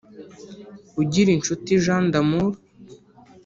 [1.01, 2.51] Ugirinshuti Jean d’Amour